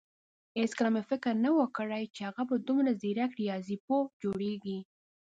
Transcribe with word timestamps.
هيڅکله 0.57 0.89
مې 0.95 1.03
فکر 1.11 1.31
نه 1.45 1.49
وو 1.55 1.65
کړی 1.77 2.03
چې 2.15 2.21
هغه 2.27 2.43
به 2.49 2.55
دومره 2.67 2.91
ځيرک 3.01 3.31
رياضيپوه 3.41 4.01
جوړېږي. 4.23 4.79